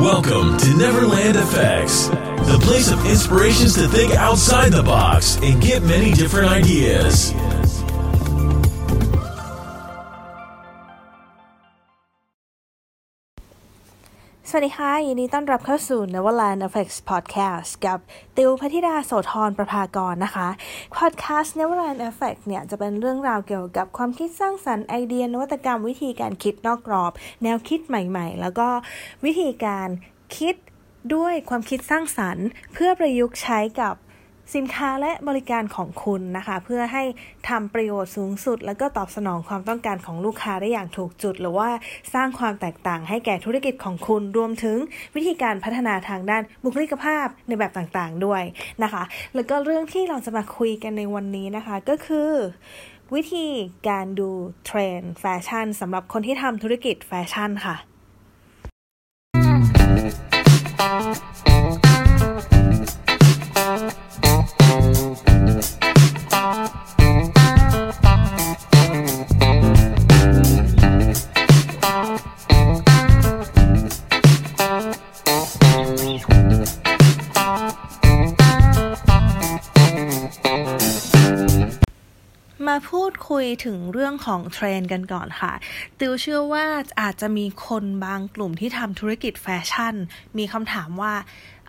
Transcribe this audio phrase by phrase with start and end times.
[0.00, 5.82] Welcome to Neverland Effects, the place of inspirations to think outside the box and get
[5.82, 7.34] many different ideas.
[14.52, 17.98] สวัสดีค่ะ ยินดีต้อนรับเข้าสู่ Neverland Effects Podcast กับ
[18.36, 20.48] ติวพัทิดาโสธรประภากรนะคะ
[20.96, 27.12] Podcast Neverland Effect เนี่ย จะเป็นเรื่องราวเกี่ยวกับความคิดสร้างสรรค์ไอเดียนวัตกรรมวิธีการคิดนอกกรอบ
[27.42, 28.68] แนวคิดใหม่ๆ แล้วก็
[29.24, 29.88] วิธีการ
[30.36, 30.54] คิด
[31.14, 33.94] ด้วยความคิดสร้างสรรค์ เพื่อประยุกต์ใช้กับ
[34.54, 37.02] สินค้าและบริการของคุณนะคะ เพื่อให้
[37.48, 41.68] ทำประโยชน์สูงสุด แล้วก็ตอบสนองความต้องการของลูกค้าได้อย่างถูกจุด หรือว่า
[42.14, 44.76] สร้างความแตกต่างให้แก่ธุรกิจของคุณรวมถึง
[45.16, 48.42] วิธีการพัฒนาทางด้านบุคลิกภาพในแบบต่างๆด้วย
[48.82, 49.02] นะคะ
[49.34, 52.32] แล้วก็เรื่องที่เราจะมาคุยกันในวันนี้นะคะก็คือ
[53.14, 53.46] วิธี
[53.88, 54.30] การดู
[54.66, 57.76] เทรนด์แฟชั่นสำหรับคนที่ทำธุรกิจแฟชั่นค่ะ
[83.46, 85.52] ยถึงเรื่องของเทรนด์กันก่อนค่ะ
[85.98, 86.64] ติวเชื่อว่า
[87.00, 89.94] อาจจะมีคนบางกลุ่มที่ทำธุรกิจแฟชั่น
[90.38, 91.14] มีคำถามว่า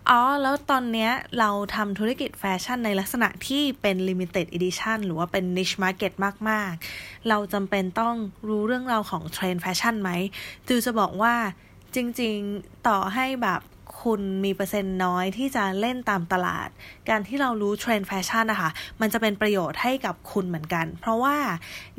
[0.09, 6.13] อ๋อ แล้วตอนนี้เราทำธุรกิจแฟชั่นในลักษณะที่เป็น limited edition หรือว่าเป็น niche market
[6.49, 8.15] มาก ๆ เราจำเป็นต้อง
[8.47, 10.09] รู้เรื่องราวของเทรนด์แฟชั่นไหม
[10.67, 11.35] ติวจะบอกว่า
[11.95, 13.61] จริง ๆ ต่อให้แบบ
[14.03, 16.69] คุณมีเปอร์เซ็นต์น้อยที่จะเล่นตามตลาด
[17.09, 18.69] การที่เรารู้เทรนด์แฟชั่นนะคะ
[19.01, 21.37] มันจะเป็นประโยชน์ให้กับคุณเหมือนกัน เพราะว่า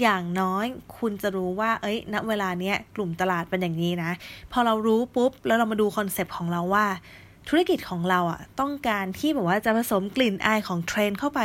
[0.03, 0.65] อย่างน้อย
[0.99, 4.11] คุณจะรู้ว่า เอ้ย ณ เวลาเนี้ยกลุ่มตลาดเป็นอย่างนี้นะ
[4.53, 6.87] พอเรารู้ปุ๊บ แล้วเรามาดูคอนเซปต์ของเราว่า
[7.49, 11.41] ธุรกิจของเราอะต้องการที่แบบว่าจะผสมกลิ่นอายของเทรนด์เข้าไป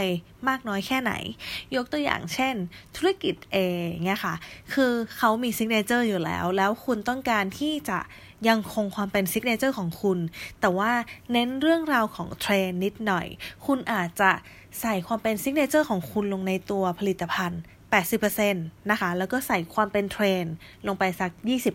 [0.48, 1.14] มากน้อยแค่ไหน
[1.76, 2.56] ยกตัวอย่างเช่น
[2.96, 3.58] ธุรกิจ A
[4.06, 4.36] เงี้ยค่ะ
[4.74, 8.00] คือเขามี signature อยู่แล้ว แล้วคุณต้องการที่จะ
[8.48, 10.20] ยังคงความเป็น signature ของคุณ
[10.60, 10.92] แต่ว่า
[11.32, 13.28] เน้นเรื่องราวของเทรนด์นิดหน่อย
[13.66, 14.32] คุณอาจจะ
[14.82, 17.62] ใส่ความเป็น signature ของคุณลงในตัวผลิตภัณฑ์
[17.96, 20.44] 80%นะคะ แล้วก็ใส่ความเป็นเทรนด์
[20.88, 21.32] ลงไปสัก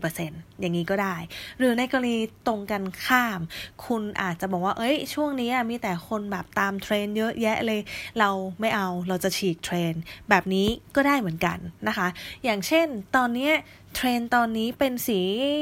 [0.08, 1.16] 20%อย่างนี้ก็ได้
[1.58, 3.40] หรือในกรณีตรงกันข้าม
[3.86, 7.80] คุณอาจจะบอกว่า เอ้ย ช่วงนี้มีแต่คนแบบตามเทรนด์เยอะแยะเลย
[8.18, 8.30] เรา
[8.60, 9.92] ไม่เอา เราจะฉีกเทรนด์
[10.28, 11.58] แบบนี้ก็ได้เหมือนกัน
[11.88, 12.08] นะคะ
[12.44, 12.86] อย่างเช่น
[13.16, 13.50] ตอนนี้
[13.94, 15.20] เทรนตอนนี้เป็นสี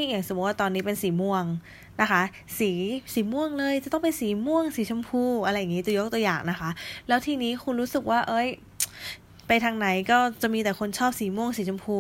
[0.09, 1.45] อย่างสมมติว่าตอนนี้เป็นสีม่วง
[2.01, 2.23] นะคะ
[2.59, 2.71] สี
[3.13, 6.71] สีม่วงเลย จะต้องเป็นสีม่วง สีชมพู อะไรอย่างนี้ จะยกตัวอย่างนะคะ
[7.09, 8.49] แล้วทีนี้คุณรู้สึกว่า เอ้ย
[9.53, 11.99] ไปทางไหนก็จะมีแต่คนชอบสีม่วงสีชมพู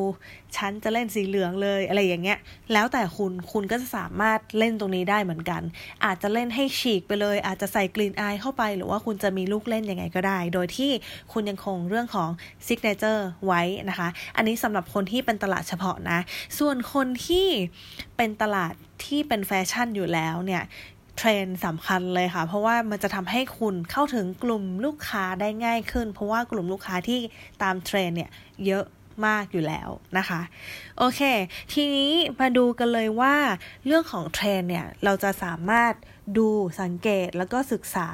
[0.56, 2.38] ฉันจะเล่นสีเหลืองเลยอะไรอย่างเงี้ย
[2.72, 5.62] แล้วแต่คุณคุณก็จะสามารถเล่นตรงนี้ได้เหมือนกัน
[6.04, 10.90] อาจจะเล่นให้ฉีกไปเลย อาจจะใส่กลิ่นอายเข้าไป หรือว่าคุณจะมีลูกเล่นยังไงก็ได้ โดยที่
[11.32, 12.28] คุณยังคงเรื่องของ
[12.66, 16.18] signature ไว้นะคะ อันนี้สำหรับคนที่เป็นตลาดเฉพาะนะ
[16.58, 17.46] ส่วนคนที่
[18.16, 18.72] เป็นตลาด
[19.04, 20.62] ที่เป็นแฟชั่นอยู่แล้วเนี่ย
[21.20, 27.20] เทรนด์สำคัญเลยค่ะ เพราะว่ามันจะทำให้คุณเข้าถึงกลุ่มลูกค้าได้ง่ายขึ้น เพราะว่ากลุ่มลูกค้าที่
[27.62, 28.30] ตามเทรนด์เนี่ย
[28.66, 28.84] เยอะ
[29.26, 29.88] มากอยู่แล้ว
[30.18, 30.40] นะคะ
[30.98, 31.20] โอเค
[31.72, 33.34] ทีนี้มาดูกันเลยว่า
[33.86, 35.92] เรื่องของเทรนด์เนี่ย เราจะสามารถ
[36.38, 36.48] ดู
[36.80, 38.08] สังเกตแล้วก็ศึกษา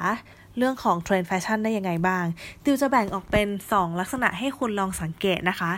[0.57, 2.25] เรื่องของเทรนด์แฟชั่นได้ยังไงบ้าง
[2.63, 5.71] ติวจะแบ่งออกเป็น 2 ลักษณะให้คุณลองสังเกตนะคะ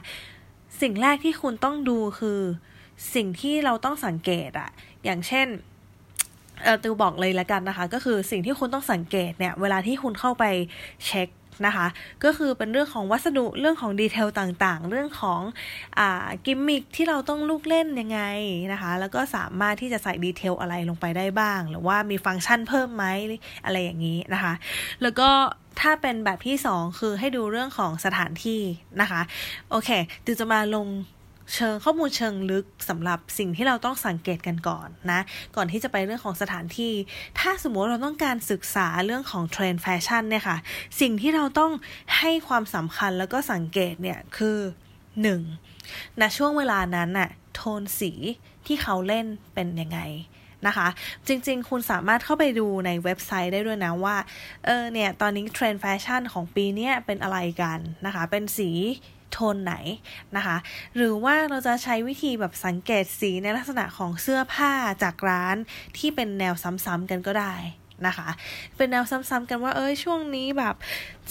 [0.82, 2.40] สิ่งแรกที่คุณต้องดูคือ
[3.16, 4.70] สิ่งที่เราต้องสังเกตอะ
[5.06, 5.48] อย่างเช่น
[6.84, 10.44] ติวบอกเลยละกันนะคะ ก็คือสิ่งที่คุณต้องสังเกตเนี่ย เวลาที่คุณเข้าไป
[11.08, 11.30] เช็ค
[11.66, 11.88] นะคะ
[12.24, 15.42] ก็คือเป็นเรื่องของวัสดุเรื่องของ detail ต่างๆ เรื่องของ
[16.00, 18.22] อ่ากิมมิคที่เราต้องลูกเล่นยังไง
[18.74, 23.06] นะคะ แล้วก็สามารถที่จะใส่ detail อะไรลงไปได้บ้าง หรือว่ามีฟังก์ชันเพิ่มไหม
[23.66, 24.54] อะไรอย่างนี้นะคะ
[25.02, 25.30] แล้วก็
[25.82, 28.62] ถ้าเป็นแบบที่ 2 คือให้ดูเรื่องของสถานที่
[29.02, 29.22] นะคะ
[29.70, 29.90] โอเค
[30.26, 30.88] ติวจะมาลง
[31.54, 35.22] เชิงข้อมูลเชิงลึกสำหรับสิ่งที่เราต้องสังเกตกันก่อนนะ
[35.56, 36.94] ก่อนที่จะไปเรื่องของสถานที่
[37.40, 40.58] ถ้าสมมติเราต้องการศึกษาเรื่องของเทรนด์แฟชั่นเนี่ยค่ะ
[41.02, 41.72] สิ่งที่เราต้อง
[42.20, 44.58] ให้ความสำคัญแล้วก็สังเกตเนี่ยคือ
[45.40, 46.20] 1.
[46.20, 48.12] ณช่วงเวลานั้นน่ะโทนสี
[48.66, 50.00] ที่เขาเล่นเป็นยังไง
[50.68, 50.88] นะคะ
[51.28, 54.18] จริงๆ คุณสามารถเข้าไปดูในเว็บไซต์ได้ด้วยนะว่า
[54.66, 58.72] เออเนี่ย ตอนนี้เทรนด์แฟชั่นของปีนี้เป็นอะไรกันนะคะ เป็นสี
[59.32, 59.74] โทนไหน
[60.36, 60.58] นะคะ
[60.96, 64.74] หรือว่าเราจะใช้วิธีแบบสังเกตสีในลักษณะของเสื้อผ้า
[65.04, 65.56] จากร้าน
[65.98, 67.56] ที่เป็นแนวซ้ำๆกันก็ได้
[68.08, 68.30] นะคะ
[68.78, 70.76] เป็นแนวซ้ำๆกันว่าเอ้ยช่วงนี้แบบ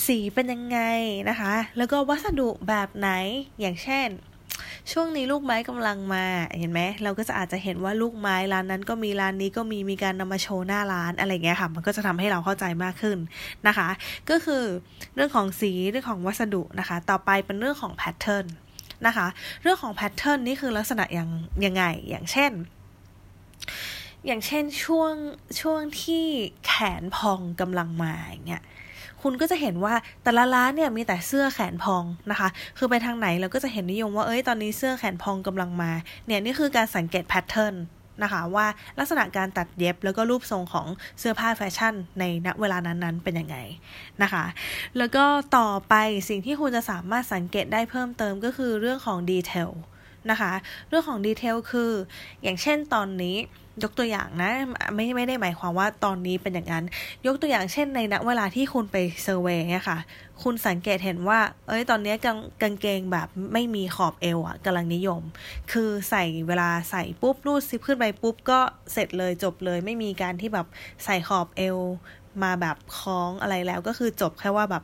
[0.06, 0.80] สีเป็นยังไง
[1.30, 3.10] นะคะ แล้วก็วัสดุแบบไหน
[3.60, 4.08] อย่างเช่น
[4.92, 6.24] ช่วงนี้ลูกไม้กำลังมา
[6.58, 13.18] เห็นไหม เราก็จะอาจจะเห็นว่าลูกไม้ร้านนั้นก็มีร้านนี้ก็มีมีการนำมาโชว์หน้าร้านอะไรเงี้ยค่ะ มันก็จะทำให้เราเข้าใจมากขึ้น
[13.66, 13.88] นะคะ
[14.30, 14.64] ก็คือ
[15.14, 18.46] เรื่องของสีเรื่องของวัสดุนะคะ ต่อไปเป็นเรื่องของแพทเทิร์น
[19.06, 19.26] นะคะ
[19.62, 21.30] เรื่องของแพทเทิร์นนี่คือลักษณะอย่าง
[21.64, 22.52] ยังไง อย่างเช่น
[24.26, 25.12] อย่างเช่นช่วง
[25.60, 26.24] ช่วงที่
[26.66, 28.62] แขนพองกำลังมาอย่างเงี้ย
[29.22, 32.48] คุณก็จะเห็นว่าแต่ละร้านเนี่ยมีแต่เสื้อแขนพองนะคะ
[32.78, 35.90] คือไปทางไหนเราก็จะเห็นนิยมว่าเอ้ยตอนนี้เสื้อแขนพองกำลังมา
[36.26, 37.74] เนี่ยนี่คือการสังเกต pattern
[38.22, 38.66] นะคะว่า
[38.98, 40.86] ลักษณะการตัดเย็บแล้วก็รูปทรงของ
[41.18, 43.56] เสื้อผ้าแฟชั่นในณเวลานั้นๆ เป็นยังไง
[44.22, 44.44] นะคะ
[44.98, 45.24] แล้วก็
[45.56, 45.94] ต่อไป
[46.28, 49.70] สิ่งที่คุณจะสามารถสังเกตได้เพิ่มเติมก็คือเรื่องของ detail
[50.30, 50.52] นะคะ
[50.88, 51.90] เรื่องของดีเทลคือ
[52.42, 53.36] อย่างเช่นตอนนี้
[53.84, 54.52] ยกตัวอย่างนะ
[54.94, 56.84] ไม่ไม่ได้หมายความว่าตอนนี้เป็นอย่างนั้น
[57.26, 59.98] ยกตัวอย่างเช่นในณเวลาที่คุณไปเซอร์เวยเนี่ยค่ะ
[60.42, 65.22] คุณสังเกตเห็นว่า เอ้ยตอนนี้กางกางเกงแบบไม่มีขอบเอวอะกำลังนิยม
[65.72, 68.60] คือใส่เวลาใส่ปุ๊บรูดซิปขึ้นไปปุ๊บก็
[68.92, 70.66] เสร็จเลยจบเลยไม่มีการที่แบบ
[71.04, 71.78] ใส่ขอบเอว
[72.42, 74.82] มาแบบคล้องอะไรแล้วก็คือจบแค่ว่าแบบ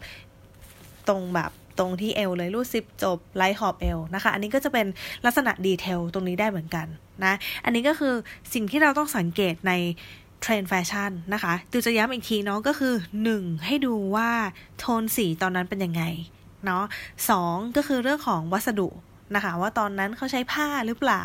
[1.08, 4.87] ตรงแบบ ตรงที่เอวเลยรูดซิปจบไล่ขอบเอวนะคะ อันนี้ก็จะเป็น
[5.25, 6.87] ลักษณะ detail ตรงนี้ได้เหมือนกัน
[7.25, 7.35] นะ
[7.65, 8.15] อันนี้ก็คือ
[8.55, 9.73] สิ่งที่เราต้องสังเกตใน
[10.41, 12.94] เทรนด์แฟชั่นนะคะติวจะย้ำอีกทีเนาะก็คือ
[13.31, 13.67] 1.
[13.67, 14.31] ให้ดูว่า
[14.79, 16.03] โทนสีตอนนั้นเป็นยังไง
[16.67, 16.85] เนาะ
[17.31, 17.32] 2.
[17.76, 18.88] ก็คือเรื่องของวัสดุ
[19.35, 21.23] นะคะ ว่าตอนนั้นเขาใช้ผ้าหรือเปล่า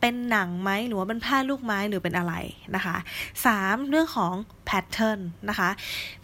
[0.00, 2.34] เป็นหนังไหมหรือว่าเป็นผ้าลูกไม้หรือเป็นอะไร
[2.74, 2.96] นะคะ
[3.44, 3.88] 3.
[3.88, 4.34] เรื่องของ
[4.66, 5.70] pattern นะคะ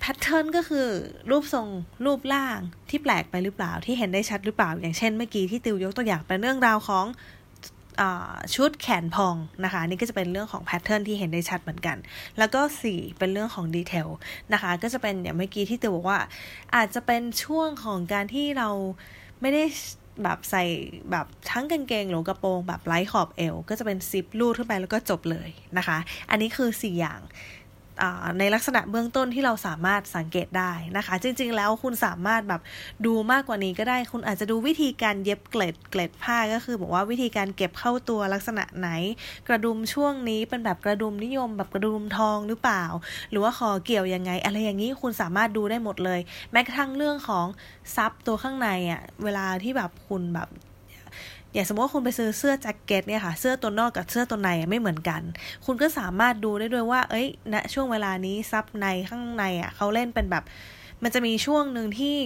[0.01, 0.87] pattern ก็คือ
[1.31, 1.69] รูปทรง
[2.05, 2.59] รูปร่าง
[2.91, 7.07] ที่แปลกไปหรือเปล่า ที่เห็นได้ชัดหรือเปล่า อย่างเช่นเมื่อกี้ที่ติวยกตัวอย่างเป็นเรื่องราวของ
[8.55, 11.97] ชุดแขนพองนะคะนี่ก็จะเป็นเรื่องของ pattern ที่เห็นได้ชัดเหมือนกัน
[12.39, 14.09] แล้วก็ 4 เป็นเรื่องของ detail
[14.53, 16.21] นะคะก็จะเป็นอย่างเมื่อกี้ที่ติวบอกว่า
[16.75, 18.69] อาจจะเป็นช่วงของการที่เรา
[19.41, 19.65] ไม่ได้
[20.23, 20.65] แบบใส่
[21.11, 25.49] แบบทั้งกางเกงหรือกระโปรงแบบไร้ขอบเอว ก็จะเป็นซิปรูดขึ้นไปแล้วก็จบเลย
[25.79, 25.99] นะคะ
[26.31, 27.21] อันนี้คือ 4 อย่าง
[28.39, 32.61] ในลักษณะเบื้องต้นที่เราสามารถสังเกตได้นะคะ จริง ๆ แล้วคุณสามารถแบบ
[33.07, 38.89] ดูมากกว่านี้ก็ได้ คุณอาจจะดูวิธีการเย็บเกล็ดเกล็ดผ้าก็คือบอกว่าวิธีการเก็บเข้าตัวลักษณะไหน
[39.49, 42.85] กระดุมช่วงนี้เป็นแบบกระดุมนิยม แบบกระดุมทองหรือเปล่า
[43.31, 46.21] หรือว่าคอเกี่ยวยังไง อะไรอย่างนี้คุณสามารถดูได้หมดเลย
[46.53, 47.47] แม้กระทั่งเรื่องของ
[47.97, 50.49] ซับตัวข้างในอะ่ะเวลาที่แบบคุณแบบ
[51.57, 55.23] อย่างสมมติว่าคุณไปซื้อเสื้อแจ็คเก็ตเนี่ยค่ะ เสื้อตัวนอกกับเสื้อตัวในไม่เหมือนกัน
[55.67, 60.45] คุณก็สามารถดูได้ด้วยว่า เอ้ยณนะช่วงเวลานี้ซับในข้างในอะเขาเล่นเป็นแบบ
[61.03, 62.17] มันจะมีช่วงหนึ่งที่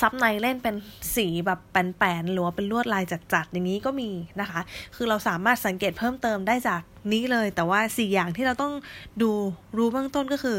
[0.00, 0.74] ซับในเล่นเป็น
[1.16, 4.10] สีแบบแปนๆหรือว่าเป็นลวดลายจัดๆอย่างนี้ก็มี
[4.40, 4.60] นะคะ
[4.96, 8.74] คือเราสามารถสังเกตเพิ่มเติมได้จากนี้เลย แต่ว่าสี่อย่างที่เราต้อง
[9.22, 9.30] ดู
[9.76, 10.58] รู้เบื้องต้นก็คือ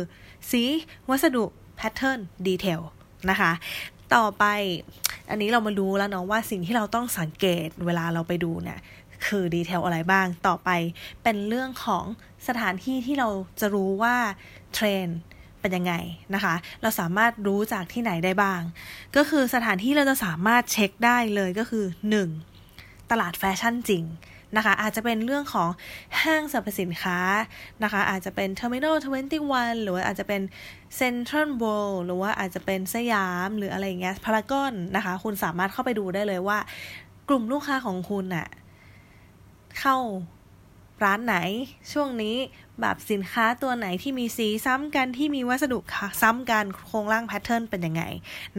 [0.52, 0.64] สี
[1.10, 1.44] วัสดุ
[1.76, 2.82] pattern detail
[3.30, 3.52] นะคะ
[4.16, 4.46] ต่อไป
[5.30, 8.80] อันนี้เรามารู้แล้วเนาะว่าสิ่งที่เราต้องสังเกตเวลาเราไปดูเนี่ย
[9.28, 10.70] คือ detail อะไรบ้าง ต่อไป
[11.24, 12.06] เป็นเรื่องของ
[12.48, 13.30] สถานที่ที่เรา
[13.60, 14.16] จะรู้ว่า
[14.74, 15.08] เทรนด์
[15.62, 15.94] เป็นยังไง
[16.36, 18.62] นะคะ เราสามารถรู้จากที่ไหนได้บ้าง
[19.16, 21.86] ก็คือสถานที่เราจะสามารถเช็คได้เลยก็คือ
[22.48, 23.12] 1.
[23.12, 24.04] ตลาดแฟชั่นจริง
[24.58, 25.70] นะคะ อาจจะเป็นเรื่องของ
[26.22, 27.20] ห้างสรรพสินค้า
[27.84, 28.96] นะคะ อาจจะเป็น Terminal
[29.42, 30.42] 21 หรือว่าอาจจะเป็น
[31.00, 36.58] Central World หรือว่าอาจจะเป็นสยามหรืออะไรเงี้ยพารากอนนะคะ คุณสามารถเข้าไปดูได้เลยว่า
[37.30, 38.48] กลุ่มลูกค้าของคุณอะ
[39.80, 39.98] เข้า
[41.04, 41.36] ร้านไหน
[41.92, 42.36] ช่วงนี้
[42.82, 45.80] แบบสินค้าตัวไหนที่มีสีซ้ำกันที่มีวัสดุ
[46.22, 48.04] ซ้ำกันโครงร่างแพทเทิร์นเป็นยังไง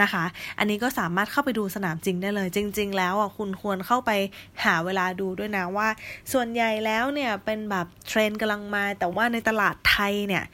[0.02, 0.24] นะคะ
[0.58, 4.10] อันนี้ก็สามารถเข้าไปดูสนามจริงได้เลย จริง ๆ แล้วอะคุณควรเข้าไป
[4.64, 5.88] หาเวลาดูด้วยนะว่า
[6.32, 10.44] ส่วนใหญ่แล้วเนี่ยเป็นแบบเทรนกำลังมา แต่ว่าในตลาดไทยเนี่ย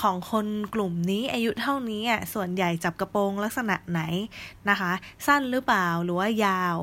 [0.00, 4.00] ของคนกลุ่มนี้อายุเท่านี้อะส่วนใหญ่จับกระโปรงลักษณะไหน
[4.70, 4.92] นะคะ
[5.26, 6.76] สั้นหรือเปล่าหรือว่ายาว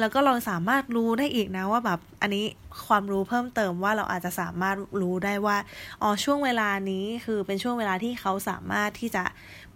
[0.00, 2.44] แล้วก็เราสามารถรู้ได้อีกนะว่าแบบอันนี้
[2.86, 5.56] ความรู้เพิ่มเติมว่าเราอาจจะสามารถรู้ได้ว่า
[6.02, 9.24] อ๋อช่วงเวลานี้คือเป็นช่วงเวลาที่เขาสามารถที่จะ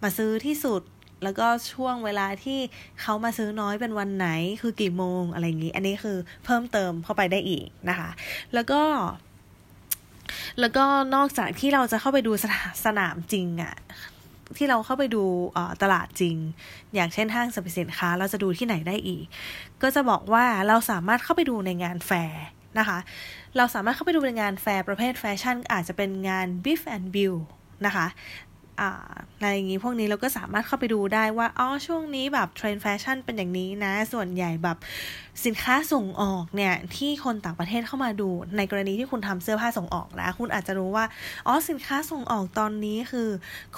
[0.01, 0.81] มาซื้อที่สุด
[1.23, 2.59] แล้วก็ช่วงเวลาที่
[3.01, 4.27] เขามาซื้อน้อยเป็นวันไหน
[4.61, 8.09] คือกี่โมงอะไรอย่างนี้ อันนี้คือเพิ่มเติมเข้าไปได้อีกนะคะ
[8.53, 8.81] แล้วก็
[10.59, 10.85] แล้วก็
[11.15, 12.31] นอกจากที่เราจะเข้าไปดู
[12.85, 13.75] สนามจริงอะ
[14.57, 15.23] ที่เราเข้าไปดู
[15.83, 16.35] ตลาดจริง
[16.95, 19.25] อย่างเช่นห้างสรรพสินค้า เราจะดูที่ไหนได้อีก
[19.81, 22.43] ก็จะบอกว่าเราสามารถเข้าไปดูในงานแฟร์
[22.79, 22.99] นะคะ
[23.57, 27.37] เราสามารถเข้าไปดูในงานแฟร์ประเภทแฟชั่นอาจจะเป็นงาน BIFF and BIL
[27.85, 28.07] นะคะ
[28.81, 34.77] อะไรอย่างนี้พวกนี้เราก็สามารถเข้าไปดูได้ว่าอ๋อช่วงนี้แบบเทรนด์แฟชั่นเป็นอย่างนี้นะ ส่วนใหญ่แบบ
[35.45, 41.05] สินค้าส่งออกเนี่ย ที่คนต่างประเทศเข้ามาดู ในกรณีที่คุณทำเสื้อผ้าส่งออกนะคุณอาจจะรู้ว่า
[41.47, 43.29] อ๋อสินค้าส่งออกตอนนี้คือ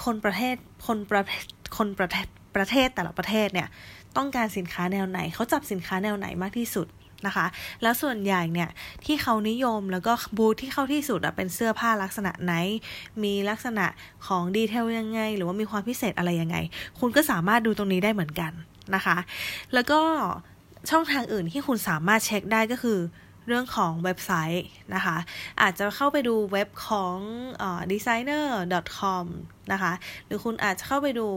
[0.04, 1.44] คนประเทศคนประเทศ
[1.76, 2.26] คนประเทศ
[2.56, 3.68] ประเทศแต่ละประเทศเนี่ย
[4.16, 6.86] ต้องการสินค้าแนวไหนเขาจับสินค้าแนวไหนมากที่สุด
[7.26, 7.46] นะคะ
[7.82, 8.70] แล้วส่วนใหญ่เนี่ย
[9.04, 12.52] ที่เขานิยมแล้วก็บูธที่เข้าที่สุดเป็นเสื้อผ้าลักษณะไหน
[13.22, 13.86] มีลักษณะ
[14.26, 16.56] ของดีเทลยังไง หรือว่ามีความพิเศษอะไรยังไง
[17.00, 18.52] คุณก็สามารถดูตรงนี้ได้เหมือนกัน
[18.94, 19.16] นะคะ
[19.74, 20.00] แล้วก็
[20.90, 23.00] ช่องทางอื่นที่คุณสามารถเช็คได้ก็คือ
[23.46, 25.16] เรื่องของเว็บไซต์นะคะ
[25.62, 27.16] อาจจะเข้าไปดูเว็บของ
[27.92, 29.24] designer.com
[29.72, 29.92] นะคะ
[30.26, 31.28] หรือคุณอาจจะเข้าไปดู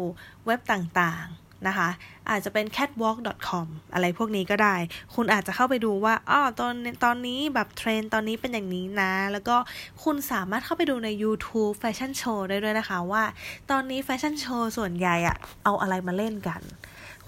[0.46, 1.90] เว็บต่างๆ นะคะ
[2.30, 4.76] อาจจะเป็น catwalk.com อะไรพวกนี้ก็ได้
[5.16, 9.56] คุณอาจจะเข้าไปดูว่าอ๋อตอนตอนนี้แบบเทรนด์ตอนนี้เป็นอย่างนี้นะ แล้วก็
[10.04, 13.24] คุณสามารถเข้าไปดูใน YouTube แฟชั่นโชว์ได้ด้วยนะคะว่า
[13.72, 16.62] ตอนนี้แฟชั่นโชว์ส่วนใหญ่อะเอาอะไรมาเล่นกัน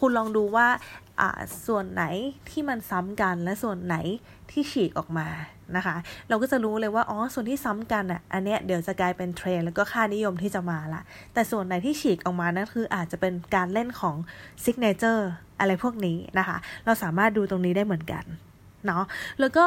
[0.07, 0.67] คุณลองดูว่า
[1.67, 2.03] ส่วนไหน
[2.50, 3.95] ที่มันซ้ำกันและส่วนไหน
[4.51, 5.27] ที่ฉีกออกมา
[5.75, 5.95] นะคะ
[6.29, 11.01] เราก็จะรู้เลยว่าอ๋อส่วนที่ซ้ำกันอะอันเนี้ยเดี๋ยวจะกลายเป็นเทรนด์แล้วก็ค่านิยมที่จะมาละ
[11.33, 14.15] แต่ส่วนไหนที่ฉีกออกมานั่นคืออาจจะเป็นการเล่นของ
[14.63, 18.24] signatureอะไรพวกนี้นะคะ เราสามารถดูตรงนี้ได้เหมือนกัน
[18.86, 19.04] เนาะ
[19.39, 19.65] แล้วก็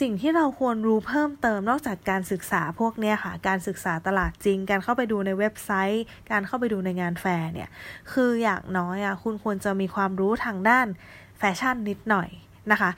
[0.00, 7.68] สิ่งที่เราควรรู้เพิ่มเติมนอกจากการศึกษาพวกเนี้ยค่ะ การศึกษาตลาดจริง การเข้าไปดูในเว็บไซต์ การเข้าไปดูในงานแฟร์เนี่ย
[8.12, 10.86] คืออย่างน้อยอะคุณควรจะมีความรู้ทางด้าน
[11.38, 12.28] แฟชั่นนิดหน่อย
[12.72, 12.90] นะคะ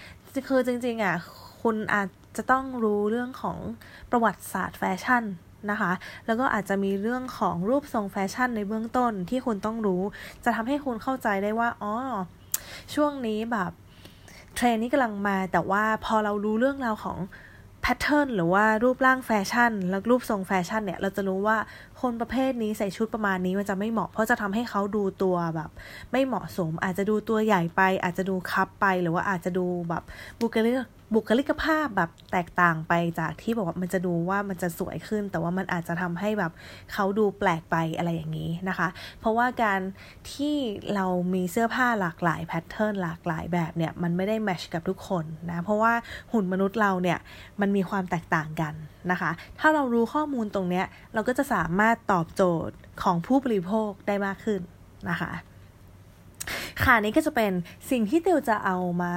[0.49, 1.17] คือจริงๆอะ
[1.63, 3.59] คุณอาจจะต้องรู้เรื่องของ
[4.11, 5.25] ประวัติศาสตร์แฟชั่น
[5.71, 5.93] นะคะ
[6.27, 10.03] แล้วก็อาจจะมีเรื่องของรูปทรงแฟชั่นในเบื้องต้นที่คุณต้องรู้
[10.45, 11.95] จะทำให้คุณเข้าใจได้ว่า อ๋อ
[12.95, 13.71] ช่วงนี้แบบ
[14.57, 17.19] เทรนด์นี้กำลังมาแต่ว่าพอเรารู้เรื่องราวของ
[17.83, 21.57] pattern หรือว่ารูปร่างแฟชั่น และรูปทรงแฟชั่นเนี่ย เราจะรู้ว่า
[22.01, 25.71] คนประเภทนี้ใส่ชุดประมาณนี้มันจะไม่เหมาะ เพราะจะทำให้เขาดูตัวแบบ
[26.13, 30.03] ไม่เหมาะสม อาจจะดูตัวใหญ่ไป อาจจะดูคับไป หรือว่าอาจจะดูแบบ
[30.41, 30.77] บุคลิก
[31.15, 36.53] บุคลิกภาพแบบแตกต่างไปจากที่บอกว่ามันจะดูว่ามันจะสวยขึ้น แต่ว่ามันอาจจะทำให้แบบ
[36.93, 38.89] เขาดูแปลกไปอะไรอย่างนี้นะคะ
[39.21, 39.81] เพราะว่าการ
[40.33, 40.57] ที่
[40.95, 45.93] เรามีเสื้อผ้าหลากหลายแพทเทิร์นหลากหลายแบบเนี่ยมันไม่ได้แมชกับทุกคนนะเพราะว่า
[46.33, 47.19] หุ่นมนุษย์เราเนี่ย
[47.61, 48.75] มันมีความแตกต่างกัน
[49.11, 50.85] นะคะ ถ้าเรารู้ข้อมูลตรงเนี้ย
[51.15, 54.61] เราก็จะสามารถตอบโจทย์ของผู้บริโภคได้มากขึ้น
[55.11, 55.33] นะคะ
[56.83, 57.53] ค่ะนี่ก็จะเป็น
[57.91, 59.15] สิ่งที่ติวจะเอามา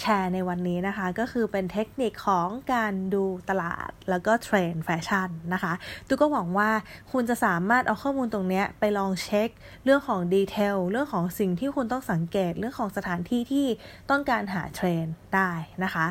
[0.00, 5.72] แชร์ในวันนี้นะคะ ก็คือเป็นเทคนิคของการดูตลาดแล้วก็เทรนด์แฟชั่นนะคะ
[6.08, 6.70] ติวก็หวังว่า
[7.12, 9.48] คุณจะสามารถเอาข้อมูลตรงนี้ไปลองเช็ค
[9.84, 13.66] เรื่องของ detail เรื่องของสิ่งที่คุณต้องสังเกตเรื่องของสถานที่ที่
[14.10, 15.50] ต้องการหาเทรนด์ได้
[15.84, 16.06] นะคะ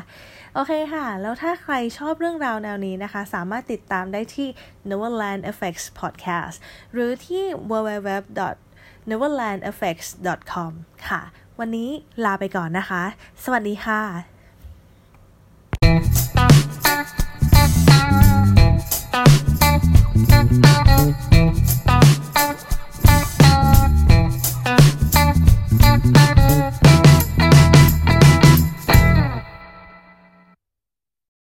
[0.54, 4.48] โอเคค่ะ แล้วถ้าใครชอบเรื่องราวแนวนี้นะคะ สามารถติดตามได้ที่
[4.88, 6.56] Neverland Effects Podcast
[6.92, 8.10] หรือที่ www
[9.10, 10.72] neverlandeffects.com
[11.08, 11.20] ค่ะ
[11.60, 11.90] วันนี้
[12.24, 13.02] ลาไปก่อนนะคะ
[13.44, 14.02] สวัสดีค่ะ
[21.00, 21.47] Thank you.